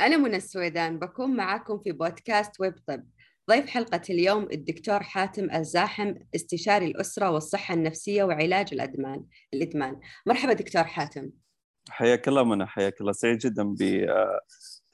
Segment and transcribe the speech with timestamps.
[0.00, 3.04] أنا منى السويدان بكون معاكم في بودكاست ويب طب.
[3.50, 10.00] ضيف حلقة اليوم الدكتور حاتم الزاحم استشاري الأسرة والصحة النفسية وعلاج الأدمان الإدمان.
[10.26, 11.30] مرحبا دكتور حاتم.
[11.88, 13.12] حياك الله منى حياك الله.
[13.12, 13.74] سعيد جدا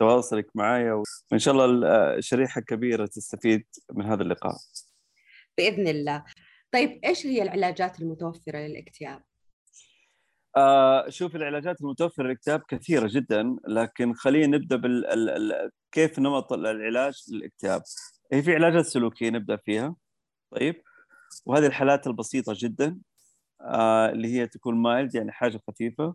[0.00, 4.56] بتواصلك معي وإن شاء الله شريحة كبيرة تستفيد من هذا اللقاء.
[5.58, 6.24] بإذن الله.
[6.72, 9.22] طيب إيش هي العلاجات المتوفرة للاكتئاب؟
[10.60, 17.82] آه شوف العلاجات المتوفرة للاكتئاب كثيرة جدا لكن خلينا نبدأ بال كيف نمط العلاج للاكتئاب
[18.32, 19.96] هي في علاجات سلوكية نبدأ فيها.
[20.50, 20.82] طيب.
[21.46, 22.98] وهذه الحالات البسيطة جدا
[23.60, 26.14] آه اللي هي تكون mild يعني حاجة خفيفة.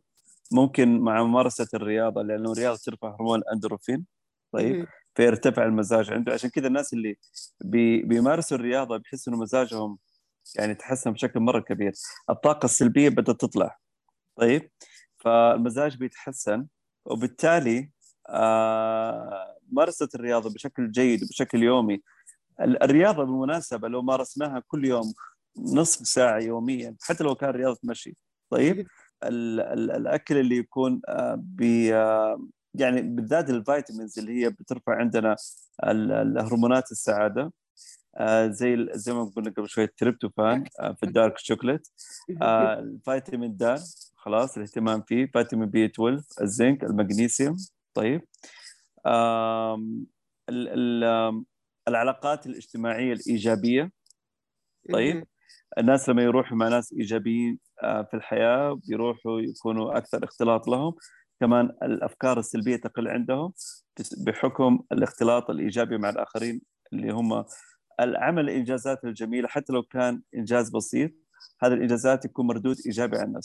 [0.52, 4.05] ممكن مع ممارسة الرياضة لأنه الرياضة ترفع هرمون الاندروفين
[4.52, 4.88] طيب.
[5.16, 6.34] فيرتفع المزاج عنده.
[6.34, 7.16] عشان كذا الناس اللي
[7.62, 9.98] بي بيمارسوا الرياضة بيحسوا إنه مزاجهم
[10.55, 11.94] يعني تحسن بشكل مرة كبير.
[12.30, 13.84] الطاقة السلبية بدأت تطلع.
[14.35, 14.70] طيب
[15.17, 16.67] فالمزاج بيتحسن
[17.05, 17.91] وبالتالي
[18.30, 22.02] آه ممارسه الرياضة بشكل جيد وبشكل يومي.
[22.61, 25.13] الرياضة بالمناسبة لو مارسناها كل يوم
[25.58, 28.17] نصف ساعة يوميا حتى لو كان رياضة مشي.
[28.50, 28.88] طيب
[29.23, 31.44] ال ال الأكل اللي يكون آه
[31.94, 35.36] آه يعني بالذات الفيتامينز اللي هي بترفع عندنا
[35.83, 37.53] الهرمونات السعادة
[38.17, 41.88] آه زي زي ما قلنا قبل شوية تريبتوفان آه في ال dark chocolate
[42.41, 43.80] آه الفيتامين د
[44.26, 45.26] خلاص الاهتمام فيه.
[45.26, 47.56] فيتامين B 12 الزنك المغنيسيوم.
[47.94, 48.22] طيب.
[49.08, 50.06] آم
[50.50, 50.68] ال
[51.04, 51.44] ال
[51.88, 53.92] العلاقات الاجتماعية الإيجابية.
[54.94, 55.28] طيب.
[55.78, 60.96] الناس لما يروحوا مع ناس إيجابيين في الحياة بيروحوا يكونوا أكثر اختلاط لهم.
[61.40, 63.53] كمان الأفكار السلبية تقل عندهم
[64.18, 66.62] بحكم الاختلاط الإيجابي مع الآخرين
[66.94, 67.46] اللي هم
[68.00, 69.48] العمل الإنجازات الجميلة.
[69.48, 71.12] حتى لو كان إنجاز بسيط
[71.64, 73.40] هذه الإنجازات يكون مردود إيجابي على إحنا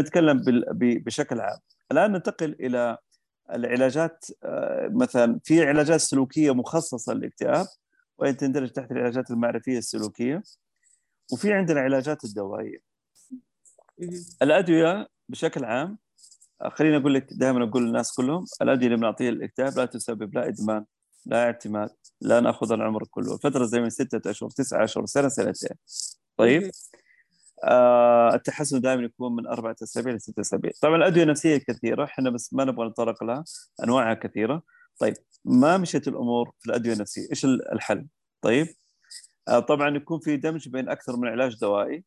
[0.00, 0.42] نتكلم
[0.80, 1.58] بشكل عام.
[1.92, 2.98] الآن ننتقل إلى
[3.52, 4.24] العلاجات
[4.90, 7.66] مثلا في علاجات سلوكية مخصصة للاكتئاب
[8.18, 10.42] وهي تندرج تحت العلاجات المعرفية السلوكية
[11.32, 12.78] وفي عندنا علاجات الدوائيه
[14.42, 15.98] الأدوية بشكل عام
[16.72, 20.84] خليني أقول لك دائما أقول للناس كلهم الأدوية اللي بنعطيها للاكتئاب لا تسبب لا إدمان
[21.26, 21.90] لا اعتماد
[22.20, 23.36] لا نأخذ العمر كله.
[23.36, 25.76] فترة زي من ستة أشهر تسعة أشهر سنة سنتين.
[26.36, 26.70] طيب؟ آه
[28.34, 32.64] التحسن دائما يكون من أربعة أسابيع لستة أسابيع طبعا الأدوية النفسية كثيرة إحنا بس ما
[32.64, 33.44] نبغى نتطرق لها
[33.84, 34.62] أنواعها كثيرة.
[34.98, 35.14] طيب
[35.44, 38.06] ما مشيت الأمور في الأدوية النفسية؟ إيش الحل؟
[38.42, 38.66] طيب
[39.48, 42.04] آه طبعا يكون في دمج بين أكثر من علاج دوائي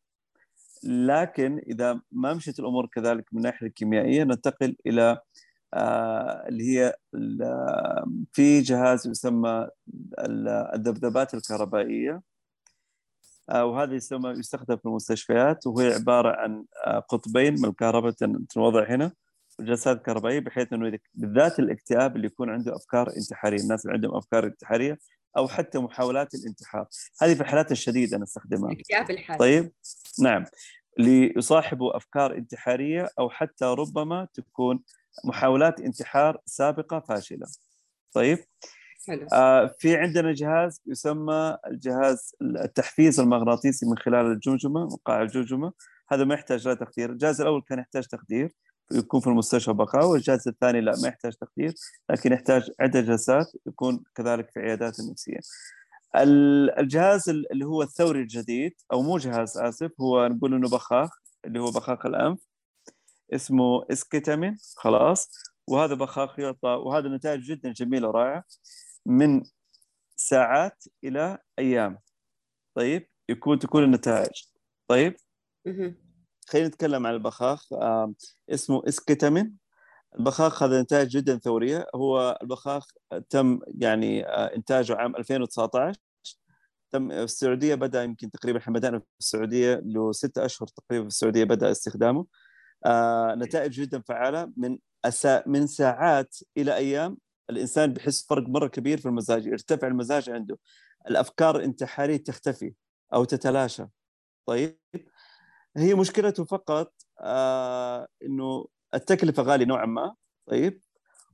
[0.83, 5.19] لكن إذا ما مشيت الأمور كذلك من الناحية الكيميائية ننتقل إلى
[5.73, 6.95] آه اللي هي
[8.33, 9.67] في جهاز يسمى
[10.75, 12.21] الذبذبات الكهربائية.
[13.49, 16.65] وهذا يسمى يستخدم في المستشفيات وهي عبارة عن
[17.09, 18.11] قطبين من الكهرباء
[18.49, 19.11] تنوضع هنا
[19.59, 24.45] جلسات كهربائية بحيث إنه بالذات الاكتئاب اللي يكون عنده أفكار انتحارية، الناس اللي عندهم أفكار
[24.45, 24.99] انتحارية
[25.37, 26.87] أو حتى محاولات الانتحار،
[27.21, 28.71] هذه في الحالات الشديده نستخدمها.
[28.71, 29.39] الاكتئاب الحاد.
[29.39, 29.71] طيب
[30.21, 30.45] نعم
[30.99, 34.83] ليصاحبوا أفكار انتحارية أو حتى ربما تكون
[35.25, 37.47] محاولات انتحار سابقة فاشلة.
[38.13, 38.37] طيب
[39.33, 45.73] آه في عندنا جهاز يسمى الجهاز التحفيز المغناطيسي من خلال الجمجمة وقاع الجمجمة.
[46.09, 48.51] هذا ما يحتاج لا تخدير الجهاز الأول كان يحتاج تخدير
[48.91, 51.73] يكون في المستشفى بقاء والجهاز الثاني لا ما يحتاج تخدير
[52.09, 55.39] لكن يحتاج عدة جلسات يكون كذلك في عيادات النفسية.
[56.79, 61.09] الجهاز اللي هو الثوري الجديد أو مو جهاز آسف هو نقول إنه بخاخ
[61.45, 62.39] اللي هو بخاخ الأنف
[63.33, 65.31] اسمه إسكيتامين خلاص.
[65.67, 68.43] وهذا بخاخ يعطى وهذا نتائج جدا جميلة ورائعه
[69.07, 69.43] من
[70.15, 71.99] ساعات إلى أيام.
[72.75, 74.43] طيب يكون تكون النتائج.
[74.87, 75.15] طيب
[76.49, 77.73] خلينا نتكلم عن البخاخ.
[77.73, 78.13] آه
[78.49, 79.57] اسمه اسكيتامين
[80.19, 81.87] البخاخ هذا نتائج جدا ثورية.
[81.95, 82.87] هو البخاخ
[83.29, 85.99] تم يعني آه إنتاجه عام 2019
[86.91, 91.07] تم في السعودية بدأ يمكن تقريبا إحنا بدأنا في السعودية له ستة أشهر تقريبا في
[91.07, 92.25] السعودية بدأ استخدامه.
[92.85, 94.51] آه نتائج جدا فعالة.
[94.57, 97.17] من أسا من ساعات إلى أيام
[97.49, 100.59] الإنسان بيحس فرق مرة كبير في المزاج يرتفع المزاج عنده.
[101.09, 102.73] الأفكار الانتحارية تختفي
[103.13, 103.85] أو تتلاشى.
[104.45, 104.79] طيب
[105.77, 110.15] هي مشكلته فقط آه إنه التكلفة غالية نوعا ما.
[110.45, 110.81] طيب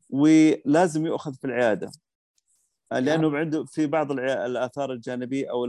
[0.10, 1.92] ولازم يؤخذ في العيادة.
[2.92, 5.66] لأنه عنده في بعض الآثار الجانبية أو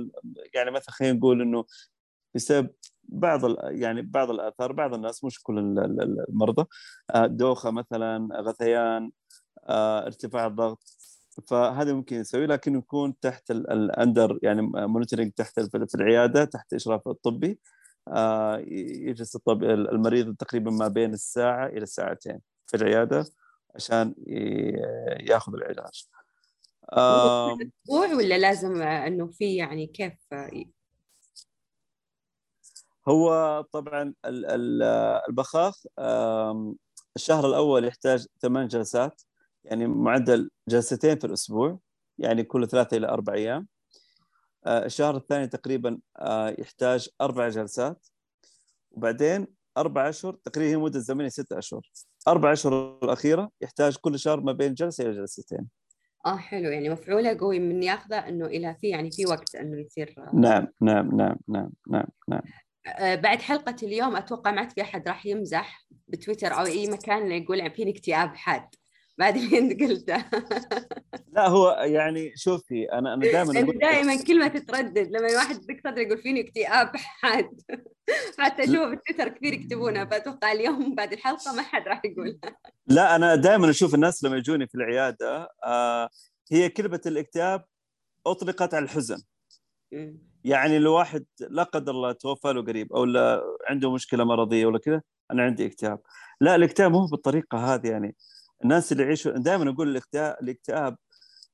[0.54, 1.64] يعني مثلا خلينا نقول إنه
[2.34, 2.70] بسبب
[3.04, 3.40] بعض
[3.70, 5.58] يعني بعض الآثار بعض الناس مش كل
[6.28, 6.66] المرضى.
[7.16, 9.10] دوخة مثلا غثيان
[9.68, 10.82] ارتفاع الضغط.
[11.48, 17.08] فهذا ممكن يسوي لكن يكون تحت ال under يعني monitoring تحت في العيادة تحت إشراف
[17.08, 17.58] الطبي.
[19.06, 23.26] يجلس الطب المريض تقريبا ما بين الساعة إلى الساعتين في العيادة
[23.74, 24.14] عشان
[25.20, 26.08] ياخذ العلاج.
[26.92, 30.12] أسبوع ولا لازم إنه في يعني كيف؟
[33.08, 35.82] هو طبعا البخاخ
[37.16, 39.22] الشهر الأول يحتاج ثمان جلسات.
[39.64, 41.78] يعني معدل جلستين في الأسبوع
[42.18, 43.68] يعني كل ثلاثة إلى أربع أيام.
[44.66, 48.06] آه، الشهر الثاني تقريبا آه، يحتاج أربع جلسات.
[48.90, 49.46] وبعدين
[49.76, 51.90] أربع أشهر تقريبا هي مدة زمنية ستة أشهر.
[52.28, 55.68] أربع أشهر الأخيرة يحتاج كل شهر ما بين جلسة إلى جلستين.
[56.26, 56.70] آه حلو.
[56.70, 61.16] يعني مفعولة قوي من ياخذه إنه إلى في يعني في وقت إنه يصير نعم نعم
[61.16, 62.42] نعم نعم نعم نعم.
[62.86, 67.70] آه، بعد حلقة اليوم أتوقع ما في أحد راح يمزح بتويتر أو أي مكان يقول
[67.70, 68.68] فيني اكتئاب حاد.
[69.18, 70.24] بعد ما انت قلته
[71.32, 76.40] لا هو يعني شوفي أنا أنا دائما دائما كلمه تتردد لما الواحد دكتور يقول فيني
[76.40, 77.60] اكتئاب حاد.
[78.38, 82.38] حتى أشوف بتويتر كثير يكتبونها فأتوقع اليوم بعد الحلقة ما حد راح يقولها
[82.86, 86.08] لا أنا دائما أشوف الناس لما يجوني في العيادة آه
[86.52, 87.64] هي كلمة الاكتئاب
[88.26, 89.22] أطلقت على الحزن.
[90.44, 94.78] يعني لو واحد لا قدر الله توفى له قريب أو لا عنده مشكلة مرضية ولا
[94.78, 95.98] كذا أنا عندي اكتئاب.
[96.40, 98.16] لا الاكتئاب مو بالطريقة هذه يعني.
[98.62, 100.96] الناس اللي يعيشوا دائما أقول الاكتئاب الاكتئاب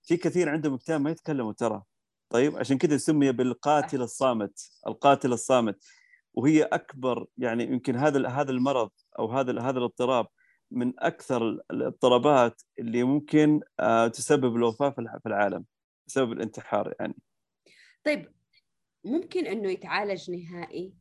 [0.03, 1.83] في كثير عندهم اكتئاب ما يتكلموا ترى.
[2.31, 5.85] طيب عشان كذا سمي بالقاتل الصامت القاتل الصامت.
[6.35, 10.27] وهي أكبر يعني يمكن هذا هذا المرض أو هذا هذا الاضطراب
[10.71, 15.65] من أكثر الاضطرابات اللي ممكن آه، تسبب الوفاة في العالم
[16.07, 17.15] بسبب الانتحار يعني.
[18.05, 18.33] طيب
[19.05, 20.95] ممكن إنه يتعالج نهائي؟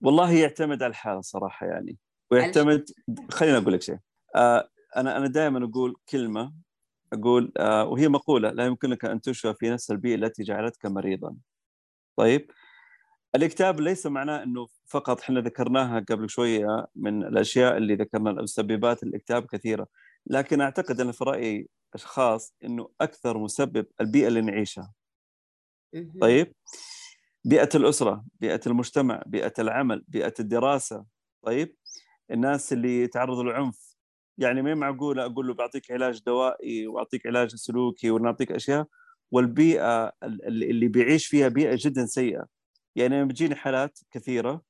[0.00, 1.98] والله يعتمد على الحالة صراحة يعني.
[2.30, 2.90] ويعتمد
[3.30, 3.98] خليني أقول لك شيء.
[4.36, 6.52] آه أنا أنا دائما أقول كلمة
[7.12, 11.36] أقول آه وهي مقولة لا يمكنك أن تشفى في نفس البيئة التي جعلتك مريضا.
[12.16, 12.50] طيب
[13.34, 19.46] الاكتئاب ليس معناه إنه فقط إحنا ذكرناها قبل شوية من الأشياء اللي ذكرنا مسببات الإكتئاب
[19.46, 19.86] كثيرة
[20.26, 24.92] لكن أعتقد أنا في رأيي الخاص إنه أكثر مسبب البيئة اللي نعيشها.
[26.20, 26.54] طيب
[27.44, 31.04] بيئة الأسرة بيئة المجتمع بيئة العمل بيئة الدراسة.
[31.42, 31.76] طيب
[32.30, 33.89] الناس اللي يتعرضوا للعنف
[34.38, 38.86] يعني ما معقول أقول له بعطيك علاج دوائي وأعطيك علاج سلوكي ونعطيك أشياء؟
[39.32, 42.46] والبيئة اللي بيعيش فيها بيئة جدا سيئة.
[42.96, 44.62] يعني بتجيني حالات كثيرة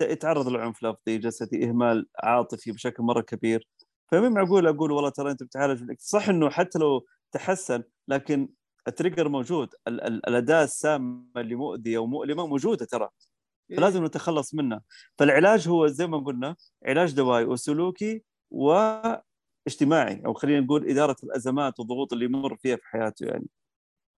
[0.00, 3.68] يتعرض لعنف لفظي جسدي إهمال عاطفي بشكل مرة كبير.
[4.12, 8.48] فما معقول أقول والله ترى أنت بتعالج صح إنه حتى لو تحسن لكن
[8.88, 9.68] التريجر موجود.
[9.88, 13.08] ال- ال- الأداة السامة اللي مؤذية ومؤلمة موجودة ترى.
[13.76, 14.82] فلازم نتخلص منها.
[15.18, 16.56] فالعلاج هو زي ما قلنا
[16.86, 18.22] علاج دوائي وسلوكي
[18.52, 23.46] واجتماعي أو خلينا نقول إدارة الأزمات والضغوط اللي يمر فيها في حياته يعني.